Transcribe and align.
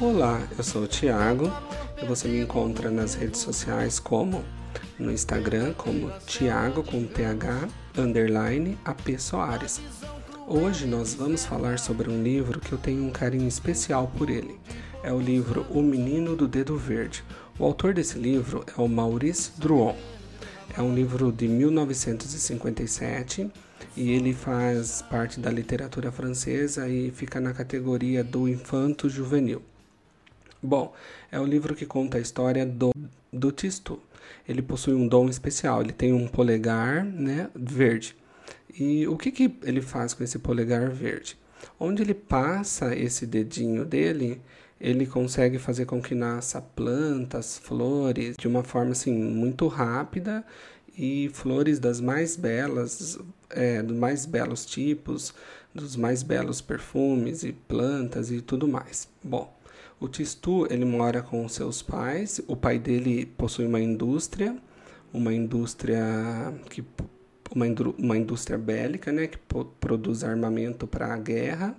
Olá, 0.00 0.48
eu 0.56 0.64
sou 0.64 0.84
o 0.84 0.88
Thiago 0.88 1.52
e 2.02 2.06
você 2.06 2.26
me 2.26 2.40
encontra 2.40 2.90
nas 2.90 3.12
redes 3.12 3.38
sociais 3.38 4.00
como 4.00 4.42
no 4.98 5.12
Instagram 5.12 5.74
como 5.74 6.10
Thiago 6.26 6.82
com 6.82 7.04
TH 7.04 7.68
underline 7.98 8.78
AP 8.82 9.18
Soares. 9.18 9.78
Hoje 10.48 10.86
nós 10.86 11.12
vamos 11.12 11.44
falar 11.44 11.78
sobre 11.78 12.08
um 12.08 12.22
livro 12.22 12.60
que 12.60 12.72
eu 12.72 12.78
tenho 12.78 13.04
um 13.04 13.10
carinho 13.10 13.46
especial 13.46 14.10
por 14.16 14.30
ele. 14.30 14.58
É 15.02 15.12
o 15.12 15.20
livro 15.20 15.66
O 15.68 15.82
Menino 15.82 16.34
do 16.34 16.48
Dedo 16.48 16.78
Verde. 16.78 17.22
O 17.58 17.66
autor 17.66 17.92
desse 17.92 18.18
livro 18.18 18.64
é 18.74 18.80
o 18.80 18.88
Maurice 18.88 19.50
Druon. 19.58 19.94
É 20.74 20.80
um 20.80 20.94
livro 20.94 21.30
de 21.30 21.46
1957 21.46 23.50
e 23.94 24.12
ele 24.12 24.32
faz 24.32 25.02
parte 25.02 25.38
da 25.38 25.50
literatura 25.50 26.10
francesa 26.10 26.88
e 26.88 27.10
fica 27.10 27.38
na 27.38 27.52
categoria 27.52 28.24
do 28.24 28.48
infanto 28.48 29.06
juvenil. 29.06 29.60
Bom, 30.62 30.92
é 31.32 31.40
o 31.40 31.44
livro 31.44 31.74
que 31.74 31.86
conta 31.86 32.18
a 32.18 32.20
história 32.20 32.66
do, 32.66 32.92
do 33.32 33.50
Tistu. 33.50 33.98
Ele 34.48 34.60
possui 34.60 34.94
um 34.94 35.08
dom 35.08 35.28
especial, 35.28 35.80
ele 35.80 35.92
tem 35.92 36.12
um 36.12 36.28
polegar 36.28 37.04
né, 37.04 37.48
verde. 37.54 38.16
E 38.78 39.06
o 39.08 39.16
que, 39.16 39.30
que 39.30 39.54
ele 39.62 39.80
faz 39.80 40.12
com 40.14 40.22
esse 40.22 40.38
polegar 40.38 40.90
verde? 40.90 41.38
Onde 41.78 42.02
ele 42.02 42.14
passa 42.14 42.94
esse 42.94 43.26
dedinho 43.26 43.84
dele, 43.84 44.40
ele 44.80 45.06
consegue 45.06 45.58
fazer 45.58 45.86
com 45.86 46.00
que 46.00 46.14
nasça 46.14 46.60
plantas, 46.60 47.58
flores, 47.58 48.36
de 48.36 48.48
uma 48.48 48.62
forma 48.62 48.92
assim 48.92 49.12
muito 49.12 49.66
rápida 49.66 50.44
e 50.96 51.30
flores 51.32 51.78
das 51.78 52.00
mais 52.00 52.36
belas, 52.36 53.18
é, 53.50 53.82
dos 53.82 53.96
mais 53.96 54.26
belos 54.26 54.64
tipos, 54.64 55.34
dos 55.74 55.96
mais 55.96 56.22
belos 56.22 56.60
perfumes 56.60 57.44
e 57.44 57.52
plantas 57.52 58.30
e 58.30 58.40
tudo 58.40 58.66
mais. 58.66 59.08
Bom, 59.22 59.52
o 60.00 60.08
Tistu 60.08 60.66
ele 60.72 60.84
mora 60.84 61.22
com 61.22 61.46
seus 61.48 61.82
pais. 61.82 62.40
O 62.48 62.56
pai 62.56 62.78
dele 62.78 63.26
possui 63.26 63.66
uma 63.66 63.80
indústria, 63.80 64.56
uma 65.12 65.32
indústria 65.32 66.02
que 66.70 66.82
uma, 67.54 67.66
uma 67.98 68.16
indústria 68.16 68.56
bélica, 68.56 69.12
né, 69.12 69.26
que 69.26 69.38
produz 69.78 70.24
armamento 70.24 70.86
para 70.86 71.12
a 71.12 71.18
guerra. 71.18 71.76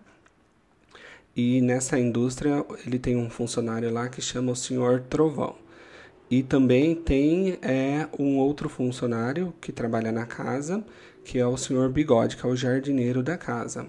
E 1.36 1.62
nessa 1.62 1.98
indústria 1.98 2.64
ele 2.86 3.00
tem 3.00 3.16
um 3.16 3.30
funcionário 3.30 3.92
lá 3.92 4.08
que 4.08 4.22
chama 4.22 4.52
o 4.52 4.56
Senhor 4.56 5.02
Trovão. 5.02 5.56
E 6.30 6.44
também 6.44 6.96
tem 6.96 7.58
é, 7.62 8.08
um 8.18 8.38
outro 8.38 8.70
funcionário 8.70 9.54
que 9.60 9.72
trabalha 9.72 10.12
na 10.12 10.26
casa, 10.26 10.84
que 11.26 11.40
é 11.40 11.46
o 11.46 11.58
Senhor 11.58 11.90
Bigode, 11.90 12.38
que 12.38 12.46
é 12.46 12.50
o 12.50 12.56
jardineiro 12.56 13.24
da 13.24 13.38
casa. 13.38 13.88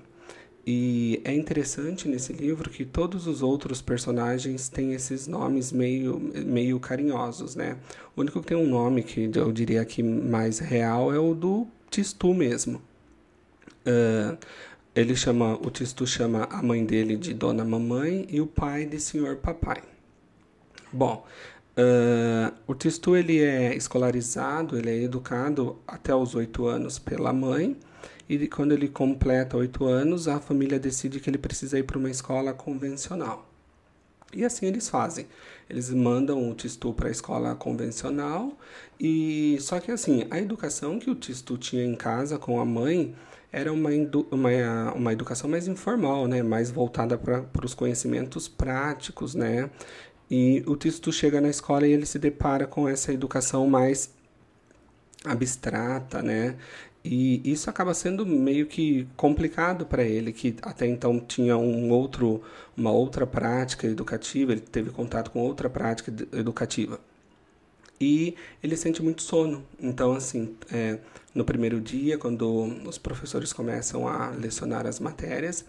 E 0.65 1.21
é 1.25 1.35
interessante 1.35 2.07
nesse 2.09 2.33
livro 2.33 2.71
que 2.71 2.85
todos 2.85 3.27
os 3.27 3.43
outros 3.43 3.83
personagens 3.83 4.69
têm 4.69 4.93
esses 4.93 5.27
nomes 5.27 5.73
meio, 5.73 6.21
meio 6.21 6.79
carinhosos, 6.79 7.57
né? 7.57 7.77
O 8.15 8.21
único 8.21 8.41
que 8.41 8.47
tem 8.47 8.57
um 8.57 8.69
nome 8.69 9.03
que 9.03 9.29
eu 9.35 9.51
diria 9.51 9.85
que 9.85 10.03
mais 10.05 10.61
real 10.61 11.13
é 11.13 11.19
o 11.19 11.35
do 11.35 11.67
Tistu 11.91 12.33
mesmo. 12.33 12.81
Uh, 13.85 14.39
ele 14.95 15.17
chama, 15.17 15.55
o 15.55 15.69
Tistu 15.69 16.07
chama 16.07 16.45
a 16.45 16.63
mãe 16.63 16.85
dele 16.85 17.17
de 17.17 17.35
Dona 17.35 17.65
Mamãe 17.65 18.27
e 18.31 18.41
o 18.41 18.47
pai 18.47 18.87
de 18.87 19.01
Senhor 19.01 19.37
Papai. 19.37 19.83
Bom, 20.93 21.27
uh, 21.77 22.55
o 22.69 22.75
Tistu 22.77 23.17
ele 23.17 23.41
é 23.41 23.75
escolarizado, 23.75 24.79
ele 24.79 24.91
é 24.91 25.03
educado 25.03 25.77
até 25.89 26.15
os 26.15 26.37
oito 26.37 26.67
anos 26.67 27.01
pela 27.01 27.33
mãe 27.33 27.77
e 28.29 28.47
quando 28.49 28.73
ele 28.73 28.89
completa 28.89 29.57
oito 29.57 29.85
anos, 29.85 30.29
a 30.29 30.41
família 30.41 30.79
decide 30.79 31.21
que 31.21 31.29
ele 31.29 31.39
precisa 31.39 31.79
ir 31.79 31.85
para 31.85 31.99
uma 31.99 32.11
escola 32.11 32.53
convencional. 32.53 33.49
E 34.33 34.45
assim 34.45 34.67
eles 34.67 34.89
fazem. 34.89 35.27
Eles 35.69 35.91
mandam 35.91 36.51
o 36.51 36.55
Tistu 36.55 36.93
para 36.93 37.09
a 37.09 37.11
escola 37.11 37.55
convencional 37.55 38.57
e 38.99 39.59
só 39.61 39.79
que 39.79 39.91
assim, 39.91 40.27
a 40.31 40.39
educação 40.39 40.99
que 40.99 41.11
o 41.11 41.15
Tistu 41.15 41.59
tinha 41.59 41.85
em 41.85 41.95
casa 41.95 42.39
com 42.39 42.61
a 42.61 42.65
mãe 42.65 43.15
era 43.53 43.71
uma, 43.71 43.91
uma, 44.31 44.93
uma 44.95 45.13
educação 45.13 45.51
mais 45.51 45.69
informal, 45.69 46.27
né? 46.27 46.43
mais 46.43 46.71
voltada 46.71 47.19
para 47.19 47.45
os 47.65 47.75
conhecimentos 47.75 48.49
práticos. 48.49 49.35
Né? 49.35 49.69
E 50.31 50.63
o 50.67 50.75
Tistu 50.77 51.13
chega 51.13 51.41
na 51.41 51.51
escola 51.51 51.87
e 51.87 51.93
ele 51.93 52.07
se 52.07 52.19
depara 52.19 52.67
com 52.67 52.89
essa 52.89 53.13
educação 53.13 53.67
mais 53.67 54.11
abstrata, 55.25 56.23
né? 56.23 56.57
E 57.05 57.43
isso 57.51 57.69
acaba 57.69 57.93
sendo 57.95 58.25
meio 58.25 58.67
que 58.67 59.09
complicado 59.17 59.85
para 59.85 60.05
ele, 60.05 60.33
que 60.33 60.55
até 60.63 60.87
então 60.87 61.19
tinha 61.19 61.57
um 61.57 61.91
outro, 61.91 62.43
uma 62.77 62.93
outra 62.93 63.27
prática 63.27 63.89
educativa, 63.89 64.53
ele 64.53 64.61
teve 64.61 64.91
contato 64.91 65.31
com 65.33 65.41
outra 65.41 65.69
prática 65.69 66.13
educativa. 66.33 67.01
E 68.01 68.37
ele 68.63 68.77
sente 68.77 69.03
muito 69.03 69.23
sono. 69.23 69.65
Então, 69.81 70.13
assim, 70.13 70.57
é, 70.73 70.99
no 71.35 71.45
primeiro 71.45 71.81
dia, 71.81 72.19
quando 72.19 72.65
os 72.87 72.99
professores 72.99 73.53
começam 73.53 74.09
a 74.09 74.31
lecionar 74.31 74.87
as 74.87 74.99
matérias, 75.01 75.65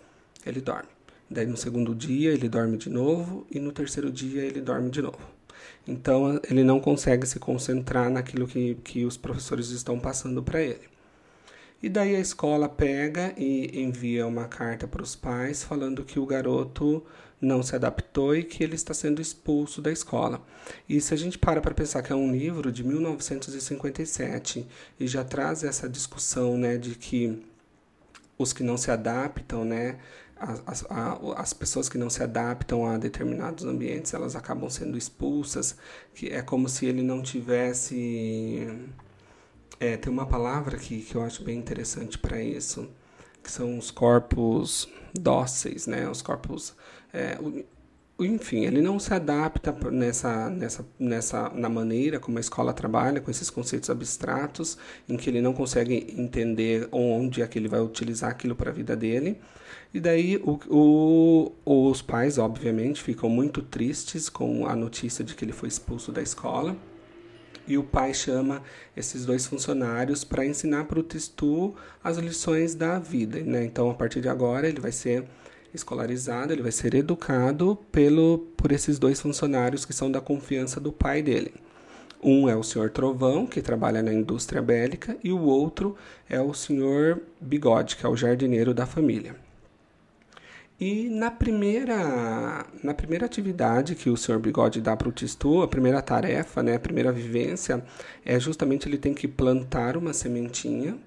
ele 0.45 0.61
dorme. 0.61 0.89
Daí, 1.29 1.45
no 1.45 1.57
segundo 1.57 1.95
dia, 1.95 2.31
ele 2.31 2.49
dorme 2.49 2.77
de 2.77 2.89
novo. 2.89 3.45
E 3.51 3.59
no 3.59 3.71
terceiro 3.71 4.11
dia, 4.11 4.41
ele 4.41 4.61
dorme 4.61 4.89
de 4.89 5.01
novo. 5.01 5.19
Então, 5.87 6.39
ele 6.49 6.63
não 6.63 6.79
consegue 6.79 7.27
se 7.27 7.39
concentrar 7.39 8.09
naquilo 8.09 8.47
que, 8.47 8.75
que 8.83 9.05
os 9.05 9.17
professores 9.17 9.69
estão 9.69 9.99
passando 9.99 10.41
para 10.41 10.61
ele. 10.61 10.92
E 11.83 11.89
daí 11.89 12.15
a 12.15 12.19
escola 12.19 12.69
pega 12.69 13.33
e 13.35 13.81
envia 13.81 14.25
uma 14.25 14.47
carta 14.47 14.87
para 14.87 15.03
os 15.03 15.17
pais 15.17 15.63
falando 15.63 16.05
que 16.05 16.17
o 16.17 16.25
garoto 16.25 17.03
não 17.41 17.61
se 17.61 17.75
adaptou 17.75 18.33
e 18.33 18.41
que 18.41 18.63
ele 18.63 18.75
está 18.75 18.93
sendo 18.93 19.21
expulso 19.21 19.81
da 19.81 19.91
escola. 19.91 20.41
E 20.87 21.01
se 21.01 21.13
a 21.13 21.17
gente 21.17 21.37
para 21.37 21.59
para 21.59 21.73
pensar 21.73 22.01
que 22.01 22.13
é 22.13 22.15
um 22.15 22.31
livro 22.31 22.71
de 22.71 22.85
1957 22.85 24.65
e 24.97 25.05
já 25.05 25.25
traz 25.25 25.61
essa 25.61 25.89
discussão, 25.89 26.57
né, 26.57 26.77
de 26.77 26.95
que 26.95 27.43
os 28.37 28.53
que 28.53 28.63
não 28.63 28.77
se 28.77 28.89
adaptam, 28.89 29.65
né, 29.65 29.99
as, 30.37 30.63
as, 30.65 30.85
as 31.35 31.53
pessoas 31.53 31.89
que 31.89 31.97
não 31.97 32.09
se 32.09 32.23
adaptam 32.23 32.85
a 32.85 32.97
determinados 32.97 33.65
ambientes, 33.65 34.13
elas 34.13 34.37
acabam 34.37 34.69
sendo 34.69 34.97
expulsas, 34.97 35.75
que 36.15 36.29
é 36.29 36.41
como 36.41 36.69
se 36.69 36.85
ele 36.85 37.01
não 37.01 37.21
tivesse 37.21 38.69
é, 39.79 39.97
tem 39.97 40.11
uma 40.11 40.25
palavra 40.25 40.77
que, 40.77 41.01
que 41.01 41.15
eu 41.15 41.23
acho 41.23 41.43
bem 41.43 41.57
interessante 41.57 42.17
para 42.17 42.41
isso, 42.41 42.89
que 43.43 43.51
são 43.51 43.77
os 43.77 43.91
corpos 43.91 44.87
dóceis, 45.13 45.87
né? 45.87 46.09
Os 46.09 46.21
corpos. 46.21 46.73
É, 47.13 47.37
enfim, 48.19 48.65
ele 48.65 48.81
não 48.81 48.99
se 48.99 49.13
adapta 49.13 49.75
nessa, 49.91 50.49
nessa, 50.49 50.85
nessa, 50.99 51.49
na 51.49 51.67
maneira 51.67 52.19
como 52.19 52.37
a 52.37 52.41
escola 52.41 52.71
trabalha, 52.71 53.19
com 53.19 53.29
esses 53.29 53.49
conceitos 53.49 53.89
abstratos, 53.89 54.77
em 55.09 55.17
que 55.17 55.29
ele 55.29 55.41
não 55.41 55.53
consegue 55.53 56.13
entender 56.17 56.87
onde 56.91 57.41
é 57.41 57.47
que 57.47 57.57
ele 57.57 57.67
vai 57.67 57.81
utilizar 57.81 58.29
aquilo 58.29 58.55
para 58.55 58.69
a 58.69 58.73
vida 58.73 58.95
dele. 58.95 59.39
E 59.93 59.99
daí 59.99 60.37
o, 60.37 60.59
o, 61.65 61.89
os 61.89 62.01
pais, 62.01 62.37
obviamente, 62.37 63.01
ficam 63.01 63.29
muito 63.29 63.61
tristes 63.61 64.29
com 64.29 64.67
a 64.67 64.75
notícia 64.75 65.23
de 65.23 65.35
que 65.35 65.43
ele 65.43 65.51
foi 65.51 65.69
expulso 65.69 66.11
da 66.11 66.21
escola 66.21 66.77
e 67.67 67.77
o 67.77 67.83
pai 67.83 68.13
chama 68.13 68.61
esses 68.95 69.25
dois 69.25 69.45
funcionários 69.45 70.23
para 70.23 70.45
ensinar 70.45 70.85
para 70.85 70.99
o 70.99 71.03
Testu 71.03 71.75
as 72.03 72.17
lições 72.17 72.75
da 72.75 72.99
vida. 72.99 73.39
Né? 73.39 73.65
Então, 73.65 73.89
a 73.89 73.93
partir 73.93 74.21
de 74.21 74.29
agora, 74.29 74.67
ele 74.67 74.79
vai 74.79 74.91
ser 74.91 75.25
escolarizado, 75.73 76.53
ele 76.53 76.61
vai 76.61 76.71
ser 76.71 76.93
educado 76.93 77.77
pelo, 77.91 78.39
por 78.55 78.71
esses 78.71 78.99
dois 78.99 79.19
funcionários 79.19 79.85
que 79.85 79.93
são 79.93 80.11
da 80.11 80.21
confiança 80.21 80.79
do 80.79 80.91
pai 80.91 81.21
dele. 81.21 81.53
Um 82.21 82.47
é 82.47 82.55
o 82.55 82.63
senhor 82.63 82.89
Trovão, 82.89 83.45
que 83.45 83.61
trabalha 83.61 84.01
na 84.01 84.13
indústria 84.13 84.61
bélica, 84.61 85.17
e 85.23 85.31
o 85.33 85.41
outro 85.41 85.97
é 86.29 86.39
o 86.39 86.53
senhor 86.53 87.21
Bigode, 87.41 87.97
que 87.97 88.05
é 88.05 88.09
o 88.09 88.15
jardineiro 88.15 88.73
da 88.73 88.85
família. 88.85 89.35
E 90.85 91.07
na 91.07 91.31
primeira, 91.31 92.65
na 92.83 92.93
primeira 92.93 93.25
atividade 93.25 93.95
que 93.95 94.09
o 94.09 94.17
Sr. 94.17 94.37
Bigode 94.37 94.81
dá 94.81 94.97
para 94.97 95.07
o 95.07 95.13
Tistu, 95.13 95.61
a 95.61 95.67
primeira 95.67 96.01
tarefa, 96.01 96.61
né, 96.61 96.75
a 96.75 96.79
primeira 96.79 97.09
vivência, 97.09 97.81
é 98.25 98.37
justamente 98.37 98.85
ele 98.89 98.97
tem 98.97 99.13
que 99.13 99.25
plantar 99.25 99.95
uma 99.95 100.11
sementinha 100.11 100.97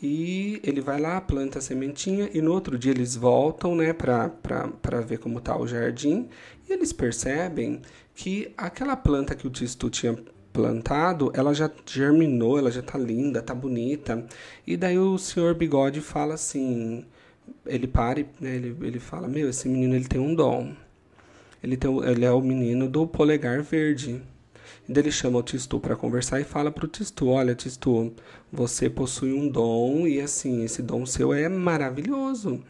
e 0.00 0.60
ele 0.62 0.80
vai 0.80 1.00
lá, 1.00 1.20
planta 1.20 1.58
a 1.58 1.60
sementinha 1.60 2.30
e 2.32 2.40
no 2.40 2.52
outro 2.52 2.78
dia 2.78 2.92
eles 2.92 3.16
voltam 3.16 3.74
né, 3.74 3.92
para 3.92 5.00
ver 5.04 5.18
como 5.18 5.38
está 5.38 5.58
o 5.58 5.66
jardim 5.66 6.28
e 6.68 6.72
eles 6.72 6.92
percebem 6.92 7.82
que 8.14 8.54
aquela 8.56 8.94
planta 8.94 9.34
que 9.34 9.48
o 9.48 9.50
Tistu 9.50 9.90
tinha 9.90 10.16
plantado, 10.52 11.32
ela 11.34 11.52
já 11.52 11.68
germinou, 11.84 12.56
ela 12.56 12.70
já 12.70 12.80
está 12.80 12.96
linda, 12.96 13.40
está 13.40 13.52
bonita. 13.52 14.24
E 14.64 14.76
daí 14.76 14.96
o 14.96 15.18
senhor 15.18 15.56
Bigode 15.56 16.00
fala 16.00 16.34
assim 16.34 17.04
ele 17.66 17.86
para 17.86 18.20
né, 18.40 18.56
ele, 18.56 18.76
ele 18.82 18.98
fala, 18.98 19.28
meu, 19.28 19.48
esse 19.48 19.68
menino 19.68 19.94
ele 19.94 20.06
tem 20.06 20.20
um 20.20 20.34
dom. 20.34 20.72
Ele, 21.62 21.76
tem, 21.76 21.96
ele 22.04 22.24
é 22.24 22.30
o 22.30 22.40
menino 22.40 22.88
do 22.88 23.06
polegar 23.06 23.62
verde. 23.62 24.22
E 24.88 24.92
daí 24.92 25.02
ele 25.02 25.10
chama 25.10 25.38
o 25.38 25.42
Tistu 25.42 25.78
para 25.78 25.96
conversar 25.96 26.40
e 26.40 26.44
fala 26.44 26.70
para 26.70 26.84
o 26.84 26.88
Tistu, 26.88 27.28
olha 27.28 27.54
Tistu, 27.54 28.12
você 28.50 28.88
possui 28.88 29.32
um 29.32 29.48
dom 29.48 30.06
e 30.06 30.20
assim, 30.20 30.64
esse 30.64 30.82
dom 30.82 31.04
seu 31.04 31.32
é 31.32 31.48
maravilhoso. 31.48 32.62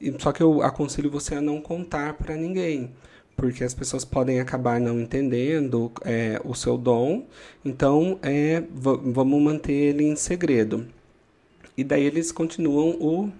E, 0.00 0.14
só 0.18 0.32
que 0.32 0.42
eu 0.42 0.62
aconselho 0.62 1.10
você 1.10 1.34
a 1.34 1.40
não 1.40 1.60
contar 1.60 2.14
para 2.14 2.36
ninguém, 2.36 2.92
porque 3.36 3.64
as 3.64 3.74
pessoas 3.74 4.04
podem 4.04 4.40
acabar 4.40 4.80
não 4.80 5.00
entendendo 5.00 5.92
é, 6.04 6.40
o 6.44 6.54
seu 6.54 6.78
dom, 6.78 7.26
então 7.64 8.18
é, 8.22 8.62
vamos 8.70 9.42
manter 9.42 9.72
ele 9.72 10.04
em 10.04 10.16
segredo. 10.16 10.86
E 11.76 11.84
daí 11.84 12.04
eles 12.04 12.32
continuam 12.32 12.90
o 13.00 13.30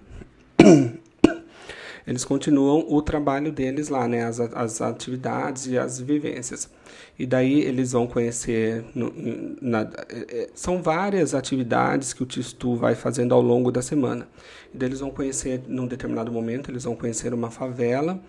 eles 2.07 2.25
continuam 2.25 2.85
o 2.89 3.01
trabalho 3.01 3.51
deles 3.51 3.89
lá, 3.89 4.07
né? 4.07 4.23
As, 4.23 4.39
as 4.39 4.81
atividades 4.81 5.67
e 5.67 5.77
as 5.77 5.99
vivências. 5.99 6.69
E 7.17 7.25
daí 7.25 7.61
eles 7.61 7.91
vão 7.91 8.07
conhecer. 8.07 8.83
No, 8.95 9.13
na, 9.61 9.81
é, 10.09 10.41
é, 10.41 10.49
são 10.55 10.81
várias 10.81 11.35
atividades 11.35 12.13
que 12.13 12.23
o 12.23 12.25
Tistu 12.25 12.75
vai 12.75 12.95
fazendo 12.95 13.33
ao 13.33 13.41
longo 13.41 13.71
da 13.71 13.81
semana. 13.81 14.27
E 14.73 14.77
daí 14.77 14.89
eles 14.89 15.01
vão 15.01 15.11
conhecer, 15.11 15.61
num 15.67 15.85
determinado 15.85 16.31
momento, 16.31 16.71
eles 16.71 16.83
vão 16.83 16.95
conhecer 16.95 17.33
uma 17.33 17.51
favela. 17.51 18.19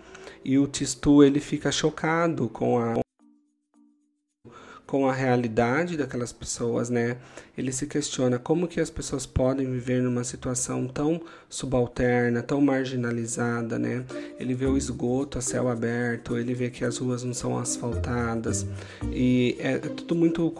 E 0.45 0.59
o 0.59 0.67
Tistu 0.67 1.23
ele 1.23 1.39
fica 1.39 1.71
chocado 1.71 2.49
com 2.49 2.77
a 2.77 2.99
com 4.91 5.07
a 5.07 5.13
realidade 5.13 5.95
daquelas 5.95 6.33
pessoas, 6.33 6.89
né? 6.89 7.15
Ele 7.57 7.71
se 7.71 7.87
questiona 7.87 8.37
como 8.37 8.67
que 8.67 8.81
as 8.81 8.89
pessoas 8.89 9.25
podem 9.25 9.71
viver 9.71 10.01
numa 10.01 10.21
situação 10.25 10.85
tão 10.85 11.21
subalterna, 11.47 12.43
tão 12.43 12.59
marginalizada, 12.59 13.79
né? 13.79 14.03
Ele 14.37 14.53
vê 14.53 14.65
o 14.65 14.75
esgoto 14.75 15.37
a 15.37 15.41
céu 15.41 15.69
aberto, 15.69 16.37
ele 16.37 16.53
vê 16.53 16.69
que 16.69 16.83
as 16.83 16.97
ruas 16.97 17.23
não 17.23 17.33
são 17.33 17.57
asfaltadas 17.57 18.65
e 19.13 19.55
é 19.59 19.77
tudo 19.77 20.13
muito 20.13 20.51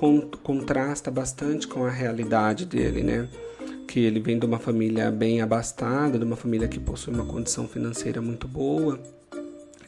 contrasta 0.41 1.11
bastante 1.11 1.67
com 1.67 1.83
a 1.83 1.89
realidade 1.89 2.65
dele, 2.65 3.03
né? 3.03 3.27
Que 3.85 3.99
ele 3.99 4.21
vem 4.21 4.39
de 4.39 4.45
uma 4.45 4.59
família 4.59 5.11
bem 5.11 5.41
abastada, 5.41 6.17
de 6.17 6.23
uma 6.23 6.37
família 6.37 6.69
que 6.69 6.79
possui 6.79 7.13
uma 7.13 7.25
condição 7.25 7.67
financeira 7.67 8.21
muito 8.21 8.47
boa. 8.47 8.97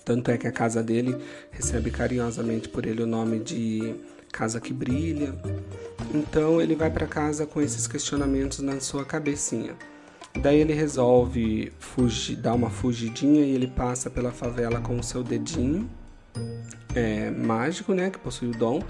Tanto 0.04 0.32
é 0.32 0.38
que 0.38 0.48
a 0.48 0.52
casa 0.52 0.84
dele 0.84 1.16
recebe 1.50 1.90
carinhosamente 1.90 2.68
por 2.68 2.86
ele 2.86 3.02
o 3.02 3.08
nome 3.08 3.40
de 3.40 3.96
casa 4.34 4.60
que 4.60 4.74
brilha. 4.74 5.34
Então 6.14 6.60
ele 6.60 6.76
vai 6.76 6.90
para 6.90 7.08
casa 7.08 7.46
com 7.46 7.62
esses 7.62 7.88
questionamentos 7.88 8.60
na 8.60 8.82
sua 8.82 9.06
cabecinha. 9.06 9.76
Daí 10.42 10.60
ele 10.60 10.74
resolve 10.74 11.72
fugir, 11.80 12.36
dar 12.36 12.56
uma 12.56 12.70
fugidinha 12.70 13.46
e 13.46 13.52
ele 13.52 13.68
passa 13.68 14.10
pela 14.10 14.32
favela 14.32 14.82
com 14.82 14.98
o 14.98 15.04
seu 15.04 15.24
dedinho 15.24 15.88
é, 16.96 17.30
mágico, 17.30 17.94
né, 17.94 18.10
que 18.10 18.20
possui 18.20 18.50
o 18.50 18.52
dom, 18.52 18.82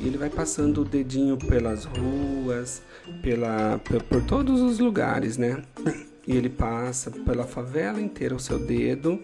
e 0.00 0.06
ele 0.06 0.16
vai 0.16 0.30
passando 0.30 0.82
o 0.82 0.84
dedinho 0.84 1.36
pelas 1.36 1.84
ruas, 1.84 2.82
pela, 3.20 3.80
por 4.08 4.22
todos 4.22 4.60
os 4.60 4.78
lugares, 4.78 5.36
né? 5.36 5.62
E 6.26 6.36
ele 6.36 6.48
passa 6.48 7.10
pela 7.10 7.44
favela 7.44 8.00
inteira 8.00 8.34
o 8.34 8.40
seu 8.40 8.58
dedo. 8.58 9.20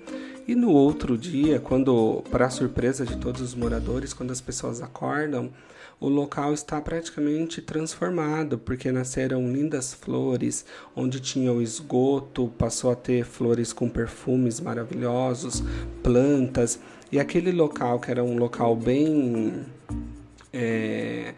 E 0.48 0.54
no 0.54 0.70
outro 0.70 1.18
dia, 1.18 1.60
quando, 1.60 2.24
para 2.30 2.48
surpresa 2.48 3.04
de 3.04 3.18
todos 3.18 3.42
os 3.42 3.54
moradores, 3.54 4.14
quando 4.14 4.30
as 4.30 4.40
pessoas 4.40 4.80
acordam, 4.80 5.50
o 6.00 6.08
local 6.08 6.54
está 6.54 6.80
praticamente 6.80 7.60
transformado, 7.60 8.56
porque 8.56 8.90
nasceram 8.90 9.52
lindas 9.52 9.92
flores, 9.92 10.64
onde 10.96 11.20
tinha 11.20 11.52
o 11.52 11.60
esgoto, 11.60 12.48
passou 12.56 12.90
a 12.90 12.96
ter 12.96 13.26
flores 13.26 13.74
com 13.74 13.90
perfumes 13.90 14.58
maravilhosos, 14.58 15.62
plantas, 16.02 16.80
e 17.12 17.20
aquele 17.20 17.52
local 17.52 18.00
que 18.00 18.10
era 18.10 18.24
um 18.24 18.38
local 18.38 18.74
bem. 18.74 19.66
É, 20.50 21.34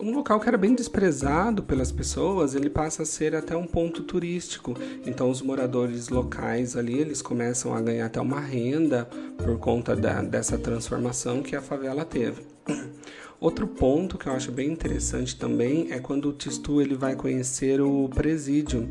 um 0.00 0.14
local 0.14 0.40
que 0.40 0.48
era 0.48 0.56
bem 0.56 0.74
desprezado 0.74 1.62
pelas 1.62 1.90
pessoas, 1.90 2.54
ele 2.54 2.70
passa 2.70 3.02
a 3.02 3.06
ser 3.06 3.34
até 3.34 3.56
um 3.56 3.66
ponto 3.66 4.02
turístico. 4.02 4.74
Então 5.06 5.30
os 5.30 5.42
moradores 5.42 6.08
locais 6.08 6.76
ali, 6.76 6.98
eles 6.98 7.20
começam 7.20 7.74
a 7.74 7.80
ganhar 7.80 8.06
até 8.06 8.20
uma 8.20 8.40
renda 8.40 9.08
por 9.36 9.58
conta 9.58 9.94
da, 9.96 10.22
dessa 10.22 10.58
transformação 10.58 11.42
que 11.42 11.56
a 11.56 11.60
favela 11.60 12.04
teve. 12.04 12.42
Outro 13.40 13.68
ponto 13.68 14.18
que 14.18 14.26
eu 14.26 14.32
acho 14.32 14.50
bem 14.50 14.68
interessante 14.68 15.36
também 15.36 15.92
é 15.92 16.00
quando 16.00 16.30
o 16.30 16.32
Tistu 16.32 16.80
ele 16.80 16.96
vai 16.96 17.14
conhecer 17.14 17.80
o 17.80 18.08
presídio. 18.08 18.88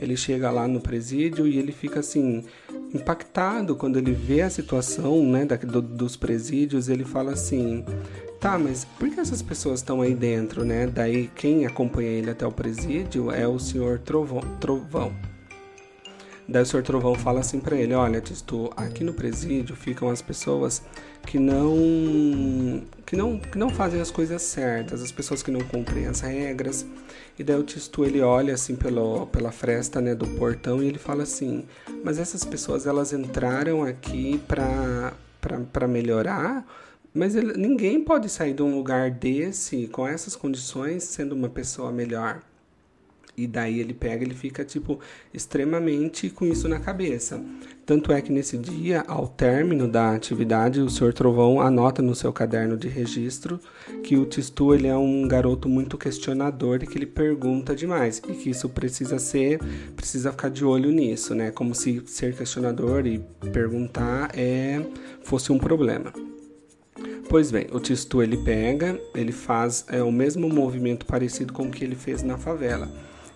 Ele 0.00 0.16
chega 0.16 0.50
lá 0.50 0.66
no 0.66 0.80
presídio 0.80 1.46
e 1.46 1.56
ele 1.56 1.70
fica 1.70 2.00
assim 2.00 2.44
impactado 2.92 3.76
quando 3.76 3.96
ele 3.96 4.12
vê 4.12 4.42
a 4.42 4.50
situação 4.50 5.24
né, 5.24 5.44
da, 5.44 5.54
do, 5.54 5.80
dos 5.80 6.16
presídios. 6.16 6.88
Ele 6.88 7.04
fala 7.04 7.32
assim: 7.32 7.84
tá, 8.40 8.58
mas 8.58 8.84
por 8.84 9.10
que 9.10 9.20
essas 9.20 9.42
pessoas 9.42 9.80
estão 9.80 10.00
aí 10.00 10.14
dentro, 10.14 10.64
né? 10.64 10.86
Daí 10.86 11.30
quem 11.34 11.66
acompanha 11.66 12.10
ele 12.10 12.30
até 12.30 12.46
o 12.46 12.52
presídio 12.52 13.30
é 13.30 13.46
o 13.46 13.58
senhor 13.58 13.98
Trovão. 13.98 14.40
Trovão. 14.60 15.12
Daí 16.48 16.62
o 16.62 16.66
senhor 16.66 16.82
Trovão 16.82 17.14
fala 17.14 17.40
assim 17.40 17.58
para 17.58 17.76
ele: 17.76 17.92
Olha, 17.94 18.20
Tistu, 18.20 18.70
aqui 18.76 19.02
no 19.02 19.12
presídio 19.12 19.74
ficam 19.74 20.10
as 20.10 20.22
pessoas 20.22 20.82
que 21.26 21.38
não 21.40 22.84
que 23.04 23.16
não 23.16 23.38
que 23.38 23.58
não 23.58 23.68
fazem 23.68 24.00
as 24.00 24.12
coisas 24.12 24.42
certas, 24.42 25.02
as 25.02 25.10
pessoas 25.10 25.42
que 25.42 25.50
não 25.50 25.60
cumprem 25.62 26.06
as 26.06 26.20
regras. 26.20 26.86
E 27.38 27.42
daí 27.42 27.58
o 27.58 27.64
Tistu 27.64 28.04
ele 28.04 28.20
olha 28.22 28.54
assim 28.54 28.76
pelo, 28.76 29.26
pela 29.26 29.52
fresta 29.52 30.00
né, 30.00 30.14
do 30.14 30.26
portão 30.26 30.82
e 30.82 30.86
ele 30.86 30.98
fala 30.98 31.24
assim: 31.24 31.64
mas 32.04 32.18
essas 32.18 32.44
pessoas 32.44 32.86
elas 32.86 33.12
entraram 33.12 33.82
aqui 33.82 34.40
para 34.46 35.88
melhorar, 35.88 36.64
mas 37.16 37.34
ele, 37.34 37.54
ninguém 37.56 38.04
pode 38.04 38.28
sair 38.28 38.52
de 38.52 38.62
um 38.62 38.76
lugar 38.76 39.10
desse 39.10 39.86
com 39.88 40.06
essas 40.06 40.36
condições 40.36 41.02
sendo 41.04 41.34
uma 41.34 41.48
pessoa 41.48 41.90
melhor. 41.90 42.42
E 43.36 43.46
daí 43.46 43.80
ele 43.80 43.92
pega, 43.92 44.24
ele 44.24 44.34
fica 44.34 44.64
tipo 44.64 44.98
extremamente 45.32 46.30
com 46.30 46.46
isso 46.46 46.68
na 46.68 46.80
cabeça. 46.80 47.38
Tanto 47.84 48.10
é 48.10 48.20
que 48.20 48.32
nesse 48.32 48.56
dia, 48.56 49.04
ao 49.06 49.28
término 49.28 49.86
da 49.86 50.14
atividade, 50.14 50.80
o 50.80 50.88
Sr. 50.88 51.12
Trovão 51.12 51.60
anota 51.60 52.00
no 52.00 52.14
seu 52.14 52.32
caderno 52.32 52.76
de 52.76 52.88
registro 52.88 53.60
que 54.02 54.16
o 54.16 54.24
Tistu 54.24 54.74
ele 54.74 54.86
é 54.86 54.96
um 54.96 55.28
garoto 55.28 55.68
muito 55.68 55.98
questionador 55.98 56.82
e 56.82 56.86
que 56.86 56.96
ele 56.96 57.06
pergunta 57.06 57.76
demais 57.76 58.22
e 58.26 58.32
que 58.32 58.50
isso 58.50 58.70
precisa 58.70 59.18
ser, 59.18 59.60
precisa 59.94 60.32
ficar 60.32 60.48
de 60.48 60.64
olho 60.64 60.90
nisso, 60.90 61.34
né? 61.34 61.50
Como 61.50 61.74
se 61.74 62.02
ser 62.06 62.34
questionador 62.34 63.06
e 63.06 63.20
perguntar 63.52 64.30
é 64.34 64.82
fosse 65.22 65.52
um 65.52 65.58
problema. 65.58 66.12
Pois 67.28 67.50
bem, 67.50 67.66
o 67.72 67.80
Tistu 67.80 68.22
ele 68.22 68.36
pega, 68.36 69.00
ele 69.14 69.32
faz 69.32 69.84
é, 69.88 70.02
o 70.02 70.12
mesmo 70.12 70.48
movimento 70.48 71.04
parecido 71.04 71.52
com 71.52 71.64
o 71.64 71.70
que 71.70 71.84
ele 71.84 71.96
fez 71.96 72.22
na 72.22 72.38
favela 72.38 72.88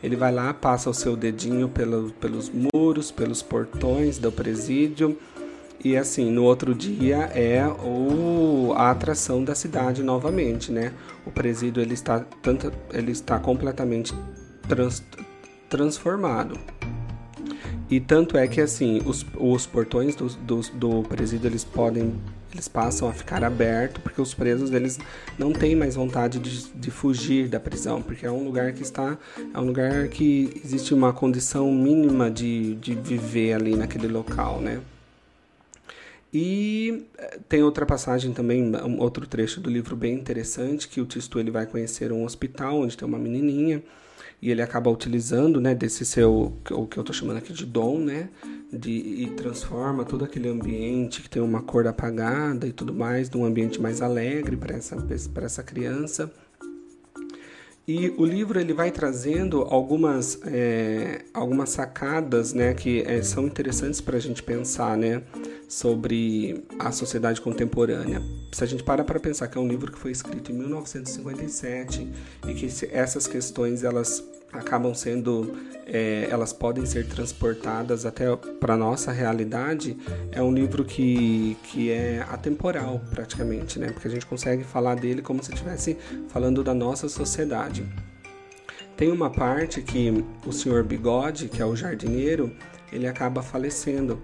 ele 0.02 0.16
vai 0.16 0.32
lá, 0.32 0.52
passa 0.54 0.88
o 0.88 0.94
seu 0.94 1.14
dedinho 1.14 1.68
pelo, 1.68 2.10
pelos 2.12 2.50
muros, 2.50 3.10
pelos 3.10 3.42
portões 3.42 4.18
do 4.18 4.32
presídio. 4.32 5.18
E 5.82 5.96
assim, 5.96 6.30
no 6.30 6.44
outro 6.44 6.74
dia 6.74 7.16
é 7.34 7.66
o, 7.66 8.72
a 8.76 8.90
atração 8.90 9.42
da 9.42 9.54
cidade 9.54 10.02
novamente, 10.02 10.70
né? 10.70 10.92
O 11.26 11.30
presídio 11.30 11.82
ele 11.82 11.94
está, 11.94 12.20
tanto, 12.42 12.72
ele 12.92 13.12
está 13.12 13.38
completamente 13.38 14.14
trans, 14.68 15.02
transformado. 15.68 16.58
E 17.90 17.98
tanto 17.98 18.36
é 18.36 18.46
que 18.46 18.60
assim, 18.60 19.02
os, 19.04 19.26
os 19.36 19.66
portões 19.66 20.14
do, 20.14 20.28
do, 20.28 20.60
do 20.74 21.02
presídio 21.02 21.48
eles 21.48 21.64
podem 21.64 22.14
eles 22.52 22.68
passam 22.68 23.08
a 23.08 23.12
ficar 23.12 23.44
abertos 23.44 24.02
porque 24.02 24.20
os 24.20 24.34
presos 24.34 24.72
eles 24.72 24.98
não 25.38 25.52
têm 25.52 25.76
mais 25.76 25.94
vontade 25.94 26.38
de, 26.38 26.68
de, 26.74 26.90
fugir 26.90 27.48
da 27.48 27.60
prisão 27.60 28.02
porque 28.02 28.26
é 28.26 28.30
um 28.30 28.44
lugar 28.44 28.72
que 28.72 28.82
está 28.82 29.16
é 29.52 29.58
um 29.58 29.64
lugar 29.64 30.08
que 30.08 30.60
existe 30.64 30.92
uma 30.92 31.12
condição 31.12 31.72
mínima 31.72 32.30
de, 32.30 32.74
de 32.76 32.94
viver 32.94 33.54
ali 33.54 33.76
naquele 33.76 34.08
local 34.08 34.60
né? 34.60 34.80
E 36.32 37.06
eh, 37.18 37.40
tem 37.48 37.62
outra 37.62 37.84
passagem 37.84 38.32
também 38.32 38.62
um 38.62 39.00
outro 39.00 39.26
trecho 39.26 39.60
do 39.60 39.68
livro 39.68 39.96
bem 39.96 40.14
interessante 40.14 40.88
que 40.88 41.00
o 41.00 41.06
Tisto 41.06 41.40
ele 41.40 41.50
vai 41.50 41.66
conhecer 41.66 42.12
um 42.12 42.24
hospital 42.24 42.80
onde 42.82 42.96
tem 42.96 43.06
uma 43.06 43.18
menininha 43.18 43.82
e 44.40 44.50
ele 44.50 44.62
acaba 44.62 44.90
utilizando 44.90 45.60
né 45.60 45.74
desse 45.74 46.04
seu 46.04 46.52
o 46.70 46.86
que 46.86 46.98
eu 46.98 47.02
estou 47.02 47.14
chamando 47.14 47.38
aqui 47.38 47.52
de 47.52 47.66
dom 47.66 47.98
né 47.98 48.28
de, 48.72 48.90
e 48.90 49.26
transforma 49.30 50.04
todo 50.04 50.24
aquele 50.24 50.48
ambiente 50.48 51.22
que 51.22 51.28
tem 51.28 51.42
uma 51.42 51.62
cor 51.62 51.86
apagada 51.86 52.66
e 52.66 52.72
tudo 52.72 52.94
mais, 52.94 53.28
num 53.30 53.44
ambiente 53.44 53.80
mais 53.80 54.00
alegre 54.00 54.56
para 54.56 54.76
essa, 54.76 54.96
essa 55.42 55.62
criança. 55.62 56.32
E 57.92 58.14
o 58.16 58.24
livro 58.24 58.60
ele 58.60 58.72
vai 58.72 58.92
trazendo 58.92 59.62
algumas, 59.62 60.38
é, 60.44 61.24
algumas 61.34 61.70
sacadas 61.70 62.52
né, 62.52 62.72
que 62.72 63.02
é, 63.02 63.20
são 63.20 63.44
interessantes 63.46 64.00
para 64.00 64.16
a 64.16 64.20
gente 64.20 64.44
pensar 64.44 64.96
né, 64.96 65.24
sobre 65.66 66.62
a 66.78 66.92
sociedade 66.92 67.40
contemporânea. 67.40 68.22
Se 68.52 68.62
a 68.62 68.66
gente 68.68 68.84
para 68.84 69.02
para 69.02 69.18
pensar 69.18 69.48
que 69.48 69.58
é 69.58 69.60
um 69.60 69.66
livro 69.66 69.90
que 69.90 69.98
foi 69.98 70.12
escrito 70.12 70.52
em 70.52 70.54
1957 70.54 72.08
e 72.46 72.54
que 72.54 72.68
essas 72.92 73.26
questões 73.26 73.82
elas 73.82 74.22
acabam 74.52 74.94
sendo, 74.94 75.56
é, 75.86 76.28
elas 76.30 76.52
podem 76.52 76.84
ser 76.86 77.06
transportadas 77.06 78.04
até 78.04 78.24
para 78.36 78.76
nossa 78.76 79.12
realidade, 79.12 79.96
é 80.32 80.42
um 80.42 80.52
livro 80.52 80.84
que, 80.84 81.56
que 81.64 81.90
é 81.90 82.24
atemporal 82.28 83.00
praticamente, 83.10 83.78
né? 83.78 83.90
Porque 83.90 84.08
a 84.08 84.10
gente 84.10 84.26
consegue 84.26 84.64
falar 84.64 84.96
dele 84.96 85.22
como 85.22 85.42
se 85.42 85.52
estivesse 85.52 85.96
falando 86.28 86.62
da 86.62 86.74
nossa 86.74 87.08
sociedade. 87.08 87.86
Tem 88.96 89.10
uma 89.10 89.30
parte 89.30 89.80
que 89.80 90.24
o 90.46 90.52
senhor 90.52 90.84
Bigode, 90.84 91.48
que 91.48 91.62
é 91.62 91.64
o 91.64 91.74
jardineiro, 91.74 92.54
ele 92.92 93.06
acaba 93.06 93.42
falecendo. 93.42 94.20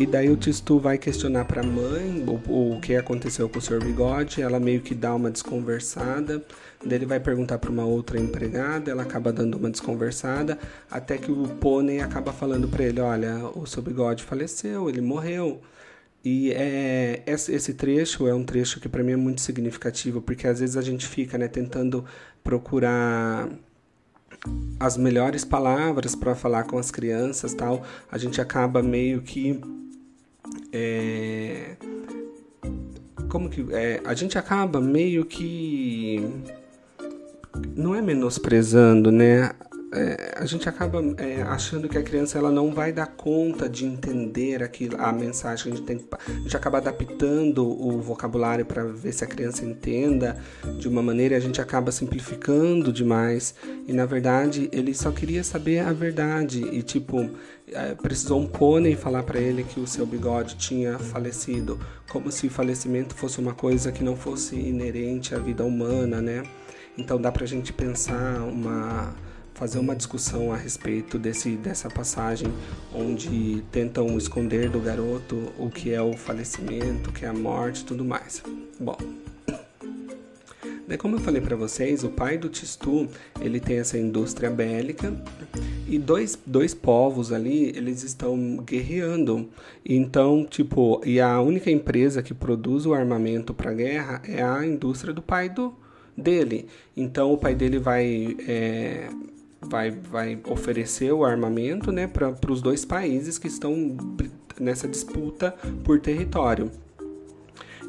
E 0.00 0.06
daí 0.06 0.30
o 0.30 0.36
Tistu 0.36 0.78
vai 0.78 0.96
questionar 0.96 1.44
para 1.44 1.60
a 1.60 1.62
mãe 1.62 2.24
o, 2.26 2.76
o 2.76 2.80
que 2.80 2.96
aconteceu 2.96 3.50
com 3.50 3.58
o 3.58 3.60
Sr. 3.60 3.84
Bigode. 3.84 4.40
Ela 4.40 4.58
meio 4.58 4.80
que 4.80 4.94
dá 4.94 5.14
uma 5.14 5.30
desconversada. 5.30 6.42
Daí 6.82 6.96
ele 6.96 7.04
vai 7.04 7.20
perguntar 7.20 7.58
para 7.58 7.70
uma 7.70 7.84
outra 7.84 8.18
empregada, 8.18 8.90
ela 8.90 9.02
acaba 9.02 9.30
dando 9.30 9.58
uma 9.58 9.68
desconversada, 9.68 10.58
até 10.90 11.18
que 11.18 11.30
o 11.30 11.46
pônei 11.46 12.00
acaba 12.00 12.32
falando 12.32 12.66
para 12.66 12.82
ele: 12.82 12.98
Olha, 12.98 13.44
o 13.54 13.66
seu 13.66 13.82
bigode 13.82 14.24
faleceu, 14.24 14.88
ele 14.88 15.02
morreu. 15.02 15.60
E 16.24 16.50
é, 16.52 17.22
esse 17.26 17.74
trecho 17.74 18.26
é 18.26 18.34
um 18.34 18.42
trecho 18.42 18.80
que 18.80 18.88
para 18.88 19.02
mim 19.02 19.12
é 19.12 19.16
muito 19.16 19.42
significativo, 19.42 20.22
porque 20.22 20.46
às 20.46 20.60
vezes 20.60 20.78
a 20.78 20.82
gente 20.82 21.06
fica 21.06 21.36
né, 21.36 21.46
tentando 21.46 22.06
procurar 22.42 23.50
as 24.78 24.96
melhores 24.96 25.44
palavras 25.44 26.14
para 26.14 26.34
falar 26.34 26.64
com 26.64 26.78
as 26.78 26.90
crianças 26.90 27.52
tal, 27.52 27.84
a 28.10 28.16
gente 28.16 28.40
acaba 28.40 28.82
meio 28.82 29.20
que 29.20 29.60
é, 30.72 31.76
como 33.28 33.48
que 33.48 33.66
é, 33.72 34.00
a 34.04 34.14
gente 34.14 34.36
acaba 34.38 34.80
meio 34.80 35.24
que 35.24 36.20
não 37.76 37.94
é 37.94 38.02
menosprezando, 38.02 39.10
né? 39.10 39.52
É, 39.92 40.34
a 40.36 40.46
gente 40.46 40.68
acaba 40.68 41.02
é, 41.16 41.42
achando 41.42 41.88
que 41.88 41.98
a 41.98 42.02
criança 42.02 42.38
ela 42.38 42.50
não 42.50 42.72
vai 42.72 42.92
dar 42.92 43.08
conta 43.08 43.68
de 43.68 43.84
entender 43.84 44.62
aquilo, 44.62 44.96
a 45.00 45.12
mensagem. 45.12 45.72
A 45.72 45.76
gente, 45.76 45.84
tem, 45.84 46.04
a 46.12 46.32
gente 46.32 46.56
acaba 46.56 46.78
adaptando 46.78 47.66
o 47.66 48.00
vocabulário 48.00 48.64
para 48.64 48.84
ver 48.84 49.12
se 49.12 49.24
a 49.24 49.26
criança 49.26 49.64
entenda 49.64 50.36
de 50.78 50.88
uma 50.88 51.02
maneira 51.02 51.36
a 51.36 51.40
gente 51.40 51.60
acaba 51.60 51.90
simplificando 51.90 52.92
demais. 52.92 53.54
E 53.88 53.92
na 53.92 54.06
verdade 54.06 54.68
ele 54.72 54.94
só 54.94 55.10
queria 55.10 55.42
saber 55.42 55.80
a 55.80 55.92
verdade. 55.92 56.62
E 56.62 56.82
tipo, 56.82 57.28
é, 57.66 57.94
precisou 57.96 58.40
um 58.40 58.46
pônei 58.46 58.94
falar 58.94 59.24
para 59.24 59.40
ele 59.40 59.64
que 59.64 59.80
o 59.80 59.88
seu 59.88 60.06
bigode 60.06 60.56
tinha 60.56 61.00
falecido, 61.00 61.80
como 62.08 62.30
se 62.30 62.46
o 62.46 62.50
falecimento 62.50 63.14
fosse 63.14 63.40
uma 63.40 63.54
coisa 63.54 63.90
que 63.90 64.04
não 64.04 64.14
fosse 64.14 64.54
inerente 64.54 65.34
à 65.34 65.38
vida 65.38 65.64
humana, 65.64 66.20
né? 66.20 66.44
Então 66.96 67.20
dá 67.20 67.32
para 67.32 67.44
a 67.44 67.48
gente 67.48 67.72
pensar 67.72 68.42
uma 68.42 69.14
fazer 69.60 69.78
uma 69.78 69.94
discussão 69.94 70.50
a 70.50 70.56
respeito 70.56 71.18
desse, 71.18 71.50
dessa 71.50 71.90
passagem 71.90 72.50
onde 72.94 73.62
tentam 73.70 74.16
esconder 74.16 74.70
do 74.70 74.80
garoto 74.80 75.52
o 75.58 75.68
que 75.68 75.92
é 75.92 76.00
o 76.00 76.14
falecimento, 76.14 77.10
o 77.10 77.12
que 77.12 77.26
é 77.26 77.28
a 77.28 77.34
morte, 77.34 77.84
tudo 77.84 78.02
mais. 78.02 78.42
Bom, 78.80 78.96
Daí, 80.88 80.98
como 80.98 81.14
eu 81.14 81.20
falei 81.20 81.40
para 81.40 81.54
vocês, 81.54 82.02
o 82.02 82.08
pai 82.08 82.36
do 82.36 82.48
Tistu, 82.48 83.06
ele 83.40 83.60
tem 83.60 83.78
essa 83.78 83.96
indústria 83.96 84.50
bélica 84.50 85.14
e 85.86 85.96
dois, 85.98 86.36
dois 86.44 86.74
povos 86.74 87.30
ali, 87.30 87.68
eles 87.76 88.02
estão 88.02 88.56
guerreando. 88.56 89.48
Então, 89.86 90.44
tipo, 90.44 91.00
e 91.06 91.20
a 91.20 91.40
única 91.40 91.70
empresa 91.70 92.24
que 92.24 92.34
produz 92.34 92.86
o 92.86 92.94
armamento 92.94 93.54
para 93.54 93.72
guerra 93.72 94.20
é 94.26 94.42
a 94.42 94.66
indústria 94.66 95.14
do 95.14 95.22
pai 95.22 95.48
do 95.48 95.72
dele. 96.16 96.66
Então, 96.96 97.32
o 97.32 97.38
pai 97.38 97.54
dele 97.54 97.78
vai 97.78 98.36
é, 98.48 99.08
vai, 99.60 99.90
vai 99.90 100.40
oferecer 100.48 101.12
o 101.12 101.24
armamento 101.24 101.92
né, 101.92 102.06
para 102.06 102.34
os 102.50 102.62
dois 102.62 102.84
países 102.84 103.38
que 103.38 103.46
estão 103.46 103.96
nessa 104.58 104.88
disputa 104.88 105.54
por 105.84 106.00
território. 106.00 106.70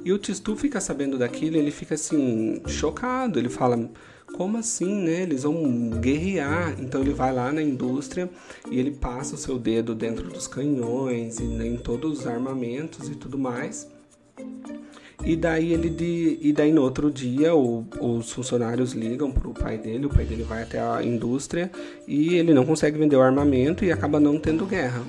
E 0.03 0.11
o 0.11 0.17
Tistu 0.17 0.55
fica 0.55 0.81
sabendo 0.81 1.17
daquilo, 1.17 1.57
ele 1.57 1.69
fica 1.69 1.93
assim, 1.93 2.61
chocado. 2.67 3.37
Ele 3.37 3.49
fala: 3.49 3.89
como 4.33 4.57
assim, 4.57 5.03
né? 5.03 5.21
Eles 5.21 5.43
vão 5.43 5.91
guerrear. 6.01 6.75
Então 6.79 7.01
ele 7.01 7.13
vai 7.13 7.31
lá 7.31 7.51
na 7.51 7.61
indústria 7.61 8.29
e 8.69 8.79
ele 8.79 8.91
passa 8.91 9.35
o 9.35 9.37
seu 9.37 9.59
dedo 9.59 9.93
dentro 9.93 10.27
dos 10.29 10.47
canhões 10.47 11.39
e 11.39 11.43
em 11.43 11.77
todos 11.77 12.21
os 12.21 12.27
armamentos 12.27 13.09
e 13.09 13.15
tudo 13.15 13.37
mais. 13.37 13.87
E 15.23 15.35
daí 15.35 15.71
ele 15.71 15.89
de, 15.89 16.39
e 16.41 16.51
daí 16.51 16.71
no 16.71 16.81
outro 16.81 17.11
dia 17.11 17.53
o, 17.53 17.85
os 17.99 18.31
funcionários 18.31 18.93
ligam 18.93 19.31
pro 19.31 19.53
pai 19.53 19.77
dele, 19.77 20.07
o 20.07 20.09
pai 20.09 20.25
dele 20.25 20.43
vai 20.43 20.63
até 20.63 20.79
a 20.79 21.03
indústria 21.03 21.69
e 22.07 22.35
ele 22.35 22.53
não 22.53 22.65
consegue 22.65 22.97
vender 22.97 23.15
o 23.15 23.21
armamento 23.21 23.85
e 23.85 23.91
acaba 23.91 24.19
não 24.19 24.39
tendo 24.39 24.65
guerra. 24.65 25.01